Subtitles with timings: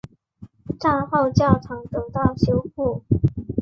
[0.79, 3.03] 战后教堂得到修复。